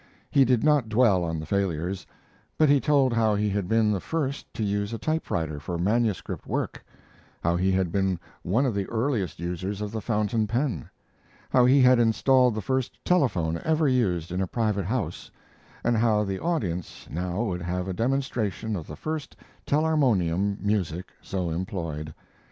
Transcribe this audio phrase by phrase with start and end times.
[0.31, 2.07] He did not dwell on the failures,
[2.57, 6.47] but he told how he had been the first to use a typewriter for manuscript
[6.47, 6.83] work;
[7.43, 10.89] how he had been one of the earliest users of the fountain pen;
[11.51, 15.29] how he had installed the first telephone ever used in a private house,
[15.83, 19.35] and how the audience now would have a demonstration of the first
[19.67, 22.11] telharmonium music so employed.